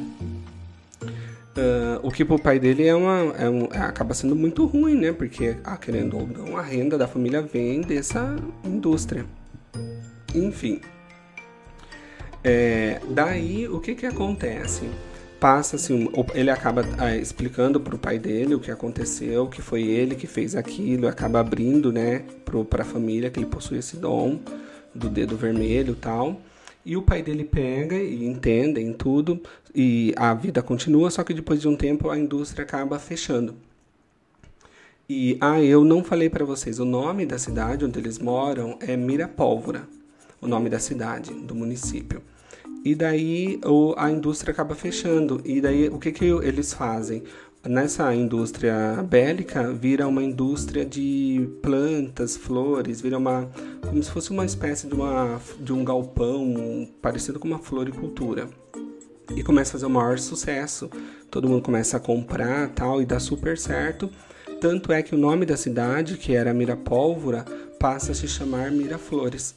Uh, 1.52 2.00
o 2.02 2.11
que 2.11 2.25
pro 2.25 2.38
pai 2.38 2.59
dele 2.59 2.87
é 2.87 2.95
uma, 2.95 3.35
é 3.38 3.49
um, 3.49 3.69
é, 3.73 3.78
acaba 3.78 4.14
sendo 4.14 4.35
muito 4.35 4.64
ruim, 4.64 4.95
né? 4.95 5.12
Porque, 5.12 5.57
ah, 5.62 5.76
querendo 5.76 6.16
ou 6.16 6.26
não, 6.26 6.57
a 6.57 6.62
renda 6.62 6.97
da 6.97 7.07
família 7.07 7.42
vem 7.42 7.83
dessa 7.83 8.37
indústria. 8.64 9.26
Enfim. 10.35 10.81
É, 12.42 13.00
daí, 13.11 13.69
o 13.69 13.81
que 13.81 13.95
que 13.95 14.07
acontece? 14.07 14.88
Passa 15.42 15.75
assim, 15.75 16.08
ele 16.37 16.50
acaba 16.50 16.84
ah, 16.99 17.16
explicando 17.16 17.80
para 17.80 17.96
o 17.96 17.99
pai 17.99 18.16
dele 18.16 18.54
o 18.54 18.61
que 18.61 18.70
aconteceu, 18.70 19.49
que 19.49 19.61
foi 19.61 19.82
ele 19.82 20.14
que 20.14 20.28
fez 20.28 20.54
aquilo, 20.54 21.08
acaba 21.08 21.40
abrindo, 21.40 21.90
né, 21.90 22.25
para 22.70 22.82
a 22.82 22.84
família 22.84 23.28
que 23.28 23.40
ele 23.40 23.46
possui 23.46 23.78
esse 23.78 23.96
dom 23.96 24.38
do 24.94 25.08
dedo 25.08 25.37
vermelho, 25.37 25.96
tal. 25.96 26.40
E 26.87 26.96
o 26.96 27.02
pai 27.02 27.25
dele 27.25 27.42
pega 27.42 27.96
e 27.96 28.25
entende 28.25 28.80
em 28.80 28.92
tudo 28.92 29.42
e 29.75 30.14
a 30.16 30.32
vida 30.32 30.62
continua, 30.62 31.11
só 31.11 31.25
que 31.25 31.34
depois 31.34 31.61
de 31.61 31.66
um 31.66 31.75
tempo 31.75 32.08
a 32.08 32.16
indústria 32.16 32.62
acaba 32.62 32.96
fechando. 33.00 33.56
E 35.08 35.37
ah, 35.40 35.61
eu 35.61 35.82
não 35.82 36.04
falei 36.04 36.30
para 36.30 36.44
vocês, 36.44 36.78
o 36.78 36.84
nome 36.84 37.26
da 37.26 37.37
cidade 37.37 37.84
onde 37.84 37.99
eles 37.99 38.20
moram 38.20 38.78
é 38.80 38.96
Mirapólvora, 38.96 39.88
o 40.40 40.46
nome 40.46 40.70
da 40.70 40.78
cidade, 40.78 41.34
do 41.34 41.52
município. 41.52 42.22
E 42.84 42.94
daí 42.94 43.60
o, 43.64 43.94
a 43.96 44.10
indústria 44.10 44.52
acaba 44.52 44.74
fechando. 44.74 45.40
E 45.44 45.60
daí 45.60 45.88
o 45.88 45.98
que, 45.98 46.12
que 46.12 46.24
eles 46.24 46.72
fazem? 46.72 47.22
Nessa 47.64 48.12
indústria 48.12 49.06
bélica 49.08 49.72
vira 49.72 50.08
uma 50.08 50.22
indústria 50.22 50.84
de 50.84 51.48
plantas, 51.62 52.36
flores, 52.36 53.00
vira 53.00 53.16
uma 53.16 53.48
como 53.86 54.02
se 54.02 54.10
fosse 54.10 54.32
uma 54.32 54.44
espécie 54.44 54.88
de, 54.88 54.94
uma, 54.94 55.40
de 55.60 55.72
um 55.72 55.84
galpão 55.84 56.88
parecido 57.00 57.38
com 57.38 57.46
uma 57.46 57.60
floricultura. 57.60 58.48
E 59.36 59.44
começa 59.44 59.70
a 59.70 59.72
fazer 59.72 59.86
o 59.86 59.90
maior 59.90 60.18
sucesso. 60.18 60.90
Todo 61.30 61.48
mundo 61.48 61.62
começa 61.62 61.98
a 61.98 62.00
comprar 62.00 62.68
tal 62.70 63.00
e 63.00 63.06
dá 63.06 63.20
super 63.20 63.56
certo. 63.56 64.10
Tanto 64.60 64.92
é 64.92 65.00
que 65.00 65.14
o 65.14 65.18
nome 65.18 65.46
da 65.46 65.56
cidade, 65.56 66.16
que 66.16 66.34
era 66.34 66.52
Mirapólvora, 66.52 67.44
passa 67.78 68.10
a 68.10 68.14
se 68.14 68.26
chamar 68.26 68.72
Miraflores. 68.72 69.54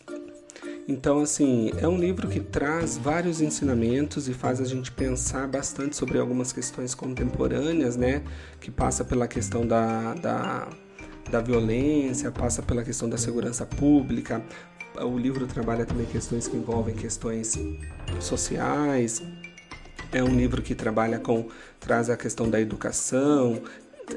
Então, 0.87 1.19
assim, 1.19 1.71
é 1.77 1.87
um 1.87 1.97
livro 1.97 2.27
que 2.27 2.39
traz 2.39 2.95
vários 2.95 3.41
ensinamentos 3.41 4.29
e 4.29 4.33
faz 4.33 4.61
a 4.61 4.65
gente 4.65 4.91
pensar 4.91 5.47
bastante 5.47 5.95
sobre 5.95 6.19
algumas 6.19 6.53
questões 6.53 6.93
contemporâneas, 6.93 7.95
né? 7.95 8.21
Que 8.61 8.69
passa 8.69 9.03
pela 9.03 9.27
questão 9.27 9.65
da, 9.65 10.13
da, 10.13 10.69
da 11.31 11.41
violência, 11.41 12.31
passa 12.31 12.61
pela 12.61 12.83
questão 12.83 13.09
da 13.09 13.17
segurança 13.17 13.65
pública. 13.65 14.43
O 15.01 15.17
livro 15.17 15.47
trabalha 15.47 15.85
também 15.85 16.05
questões 16.05 16.47
que 16.47 16.55
envolvem 16.55 16.93
questões 16.93 17.57
sociais. 18.19 19.23
É 20.11 20.23
um 20.23 20.35
livro 20.35 20.61
que 20.61 20.75
trabalha 20.75 21.17
com 21.17 21.49
traz 21.79 22.11
a 22.11 22.15
questão 22.15 22.47
da 22.47 22.61
educação, 22.61 23.59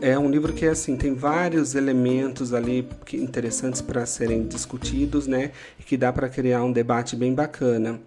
é 0.00 0.18
um 0.18 0.30
livro 0.30 0.52
que 0.52 0.66
assim 0.66 0.97
tem 0.97 1.14
vários 1.14 1.75
elementos 1.75 2.52
ali 2.52 2.87
que, 3.04 3.16
interessantes 3.16 3.80
para 3.80 4.04
serem 4.07 4.47
discutidos, 4.47 5.26
né? 5.26 5.52
E 5.78 5.83
que 5.83 5.97
dá 5.97 6.12
para 6.12 6.28
criar 6.28 6.62
um 6.62 6.73
debate 6.73 7.16
bem 7.16 7.35
bacana. 7.35 8.00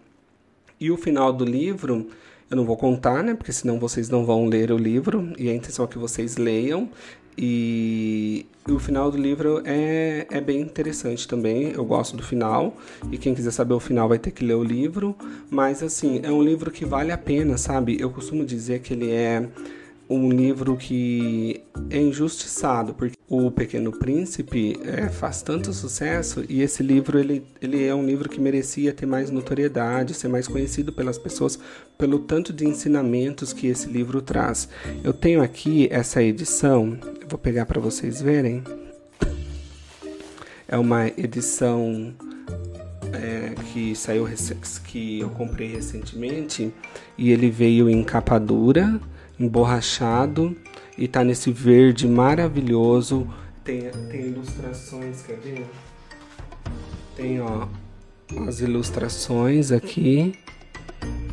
E 0.80 0.92
o 0.92 0.98
final 0.98 1.32
do 1.32 1.46
livro 1.46 2.08
eu 2.50 2.58
não 2.58 2.66
vou 2.66 2.76
contar, 2.76 3.24
né? 3.24 3.34
Porque 3.34 3.54
senão 3.54 3.80
vocês 3.80 4.10
não 4.10 4.26
vão 4.26 4.46
ler 4.46 4.72
o 4.72 4.78
livro 4.78 5.32
e 5.38 5.50
a 5.50 5.56
intenção 5.56 5.86
é 5.86 5.88
que 5.88 5.98
vocês 5.98 6.36
leiam. 6.36 6.90
E 7.38 8.46
o 8.68 8.78
final 8.78 9.10
do 9.10 9.18
livro 9.18 9.62
é, 9.64 10.28
é 10.30 10.42
bem 10.42 10.60
interessante 10.60 11.26
também. 11.26 11.72
Eu 11.72 11.86
gosto 11.86 12.18
do 12.18 12.22
final. 12.22 12.76
E 13.10 13.18
quem 13.18 13.34
quiser 13.34 13.52
saber 13.52 13.74
o 13.74 13.80
final 13.80 14.10
vai 14.10 14.20
ter 14.20 14.32
que 14.32 14.44
ler 14.44 14.56
o 14.56 14.64
livro. 14.64 15.16
Mas, 15.50 15.82
assim, 15.82 16.20
é 16.24 16.30
um 16.30 16.44
livro 16.44 16.70
que 16.70 16.84
vale 16.84 17.14
a 17.14 17.18
pena, 17.18 17.58
sabe? 17.58 17.98
Eu 18.00 18.10
costumo 18.10 18.44
dizer 18.46 18.82
que 18.82 18.94
ele 18.94 19.10
é 19.10 19.48
um 20.12 20.30
livro 20.30 20.76
que 20.76 21.64
é 21.90 21.98
injustiçado, 21.98 22.94
porque 22.94 23.18
o 23.30 23.50
Pequeno 23.50 23.94
Príncipe 23.94 24.78
é, 24.84 25.08
faz 25.08 25.42
tanto 25.42 25.72
sucesso 25.72 26.44
e 26.50 26.62
esse 26.62 26.84
livro 26.84 27.18
ele, 27.18 27.46
ele 27.62 27.86
é 27.86 27.96
um 27.96 28.06
livro 28.06 28.28
que 28.28 28.40
merecia 28.40 28.92
ter 28.92 29.06
mais 29.06 29.30
notoriedade, 29.30 30.14
ser 30.14 30.28
mais 30.28 30.50
conhecido 30.50 30.92
pelas 30.92 31.18
pessoas 31.18 31.58
pelo 31.98 32.20
tanto 32.20 32.52
de 32.52 32.68
ensinamentos 32.68 33.54
que 33.54 33.68
esse 33.68 33.88
livro 33.88 34.22
traz. 34.22 34.68
Eu 35.02 35.14
tenho 35.14 35.42
aqui 35.42 35.88
essa 35.90 36.22
edição, 36.22 37.00
vou 37.30 37.40
pegar 37.40 37.66
para 37.66 37.80
vocês 37.80 38.22
verem. 38.22 38.64
É 40.68 40.78
uma 40.78 41.08
edição 41.08 42.14
é, 43.14 43.54
que 43.72 43.96
saiu 43.96 44.28
que 44.86 45.22
eu 45.22 45.30
comprei 45.30 45.68
recentemente 45.68 46.74
e 47.18 47.32
ele 47.32 47.50
veio 47.50 47.90
em 47.90 48.04
capa 48.04 48.38
dura 48.38 49.00
emborrachado 49.44 50.56
e 50.98 51.08
tá 51.08 51.24
nesse 51.24 51.52
verde 51.52 52.08
maravilhoso. 52.08 53.28
Tem, 53.64 53.90
tem 54.10 54.28
ilustrações, 54.28 55.22
quer 55.22 55.38
ver? 55.40 55.66
Tem, 57.16 57.42
ó, 57.42 57.68
as 58.48 58.60
ilustrações 58.60 59.72
aqui. 59.72 60.34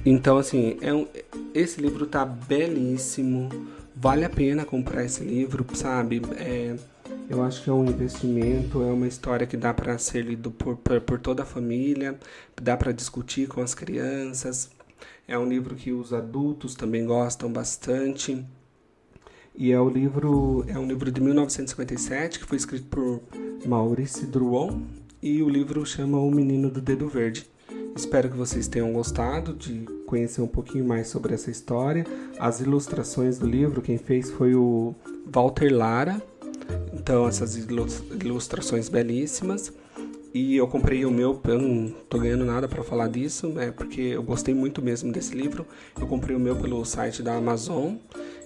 Então, 0.04 0.38
assim, 0.38 0.78
é 0.80 0.92
um, 0.92 1.06
esse 1.54 1.80
livro 1.80 2.06
tá 2.06 2.24
belíssimo, 2.24 3.48
vale 3.94 4.24
a 4.24 4.30
pena 4.30 4.64
comprar 4.64 5.04
esse 5.04 5.22
livro, 5.22 5.66
sabe? 5.74 6.22
É, 6.36 6.76
eu 7.28 7.42
acho 7.42 7.62
que 7.62 7.68
é 7.68 7.72
um 7.72 7.84
investimento, 7.84 8.82
é 8.82 8.86
uma 8.86 9.06
história 9.06 9.46
que 9.46 9.56
dá 9.56 9.74
para 9.74 9.98
ser 9.98 10.24
lido 10.24 10.50
por, 10.50 10.76
por, 10.76 11.00
por, 11.00 11.18
toda 11.18 11.42
a 11.42 11.46
família, 11.46 12.18
dá 12.60 12.76
para 12.76 12.92
discutir 12.92 13.48
com 13.48 13.60
as 13.60 13.74
crianças. 13.74 14.70
É 15.28 15.38
um 15.38 15.46
livro 15.46 15.74
que 15.74 15.92
os 15.92 16.14
adultos 16.14 16.74
também 16.74 17.04
gostam 17.04 17.52
bastante. 17.52 18.46
E 19.54 19.70
é 19.70 19.78
o 19.78 19.86
livro 19.86 20.64
é 20.66 20.78
um 20.78 20.86
livro 20.86 21.12
de 21.12 21.20
1957 21.20 22.38
que 22.38 22.46
foi 22.46 22.56
escrito 22.56 22.86
por 22.86 23.20
Maurice 23.66 24.24
Druon 24.24 24.80
e 25.20 25.42
o 25.42 25.48
livro 25.50 25.84
chama 25.84 26.18
O 26.18 26.30
Menino 26.30 26.70
do 26.70 26.80
Dedo 26.80 27.06
Verde. 27.08 27.46
Espero 27.94 28.30
que 28.30 28.38
vocês 28.38 28.68
tenham 28.68 28.90
gostado 28.94 29.52
de 29.52 29.84
conhecer 30.06 30.40
um 30.40 30.46
pouquinho 30.48 30.86
mais 30.86 31.08
sobre 31.08 31.34
essa 31.34 31.50
história. 31.50 32.06
As 32.38 32.60
ilustrações 32.60 33.38
do 33.38 33.46
livro, 33.46 33.82
quem 33.82 33.98
fez 33.98 34.30
foi 34.30 34.54
o 34.54 34.94
Walter 35.26 35.70
Lara. 35.70 36.22
Então, 36.94 37.28
essas 37.28 37.54
ilustrações 37.54 38.88
belíssimas. 38.88 39.74
E 40.32 40.56
eu 40.56 40.68
comprei 40.68 41.04
o 41.06 41.10
meu, 41.10 41.40
eu 41.44 41.58
não 41.58 41.88
tô 42.08 42.18
ganhando 42.18 42.44
nada 42.44 42.68
para 42.68 42.82
falar 42.84 43.08
disso, 43.08 43.48
né? 43.48 43.70
Porque 43.70 44.00
eu 44.00 44.22
gostei 44.22 44.54
muito 44.54 44.82
mesmo 44.82 45.10
desse 45.10 45.34
livro. 45.34 45.66
Eu 45.98 46.06
comprei 46.06 46.36
o 46.36 46.40
meu 46.40 46.54
pelo 46.54 46.84
site 46.84 47.22
da 47.22 47.34
Amazon 47.36 47.94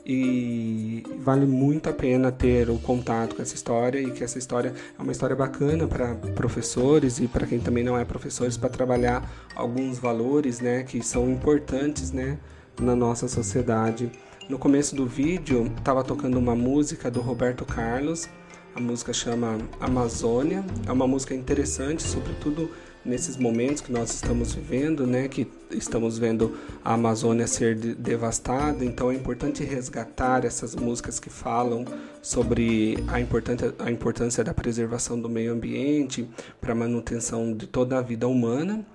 e 0.05 1.03
vale 1.19 1.47
muito 1.47 1.89
a 1.89 1.93
pena 1.93 2.31
ter 2.33 2.69
o 2.71 2.79
contato 2.79 3.37
com 3.37 3.43
essa 3.43 3.55
história 3.55 4.01
e 4.01 4.11
que 4.11 4.25
essa 4.25 4.39
história 4.39 4.75
é 4.99 5.03
uma 5.03 5.13
história 5.13 5.35
bacana 5.35 5.87
para 5.87 6.15
professores 6.35 7.21
e 7.21 7.29
para 7.29 7.47
quem 7.47 7.61
também 7.61 7.85
não 7.85 7.97
é 7.97 8.05
professores 8.05 8.57
para 8.57 8.69
trabalhar 8.69 9.29
alguns 9.55 9.99
valores, 9.99 10.61
né, 10.61 10.83
que 10.83 11.03
são 11.05 11.31
importantes, 11.31 12.11
né, 12.11 12.39
na 12.81 12.97
nossa 12.97 13.29
sociedade. 13.29 14.11
No 14.49 14.59
começo 14.59 14.97
do 14.97 15.07
vídeo 15.07 15.73
estava 15.79 16.03
tocando 16.03 16.37
uma 16.39 16.55
música 16.55 17.11
do 17.11 17.21
Roberto 17.21 17.65
Carlos. 17.65 18.29
A 18.75 18.81
música 18.81 19.13
chama 19.13 19.59
Amazônia. 19.79 20.65
É 20.87 20.93
uma 20.93 21.07
música 21.07 21.35
interessante, 21.35 22.03
sobretudo 22.03 22.71
nesses 23.05 23.37
momentos 23.37 23.83
que 23.83 23.93
nós 23.93 24.15
estamos 24.15 24.55
vivendo, 24.55 25.07
né, 25.07 25.29
que 25.29 25.47
estamos 25.71 26.19
vendo 26.19 26.57
a 26.83 26.95
Amazônia 26.95 27.47
ser 27.47 27.75
de 27.75 27.95
devastada, 27.95 28.85
então 28.85 29.11
é 29.11 29.15
importante 29.15 29.65
resgatar 29.65 30.45
essas 30.45 30.75
músicas 30.75 31.19
que 31.19 31.29
falam 31.29 31.85
sobre 32.23 32.97
a 33.09 33.21
importância, 33.21 33.75
a 33.79 33.91
importância 33.91 34.43
da 34.43 34.55
preservação 34.55 35.21
do 35.21 35.29
meio 35.29 35.53
ambiente 35.53 36.27
para 36.61 36.73
a 36.73 36.77
manutenção 36.77 37.53
de 37.53 37.67
toda 37.67 37.99
a 37.99 38.03
vida 38.03 38.27
humana. 38.27 38.87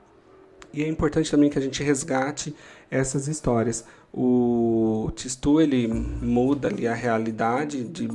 E 0.74 0.84
é 0.84 0.88
importante 0.88 1.30
também 1.30 1.50
que 1.50 1.60
a 1.60 1.62
gente 1.62 1.84
resgate 1.84 2.56
essas 2.90 3.28
histórias. 3.28 3.86
O 4.14 5.12
Tistu 5.16 5.62
ele 5.62 5.88
muda 5.88 6.68
ali 6.68 6.88
a 6.88 6.94
realidade 6.94 7.84
de 7.84 8.08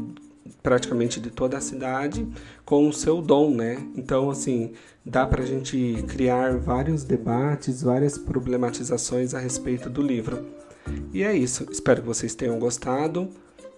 praticamente 0.62 1.20
de 1.20 1.30
toda 1.30 1.56
a 1.56 1.60
cidade 1.60 2.26
com 2.64 2.88
o 2.88 2.92
seu 2.92 3.20
dom, 3.20 3.54
né? 3.54 3.78
Então, 3.96 4.30
assim, 4.30 4.72
dá 5.04 5.26
para 5.26 5.42
a 5.42 5.46
gente 5.46 6.04
criar 6.08 6.56
vários 6.58 7.04
debates, 7.04 7.82
várias 7.82 8.18
problematizações 8.18 9.34
a 9.34 9.38
respeito 9.38 9.90
do 9.90 10.02
livro. 10.02 10.46
E 11.12 11.22
é 11.22 11.34
isso. 11.34 11.66
Espero 11.70 12.02
que 12.02 12.08
vocês 12.08 12.34
tenham 12.34 12.58
gostado. 12.58 13.28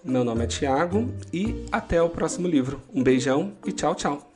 Meu 0.03 0.23
nome 0.23 0.43
é 0.43 0.47
Tiago 0.47 1.09
e 1.33 1.65
até 1.71 2.01
o 2.01 2.09
próximo 2.09 2.47
livro. 2.47 2.79
Um 2.93 3.03
beijão 3.03 3.53
e 3.65 3.71
tchau, 3.71 3.95
tchau. 3.95 4.34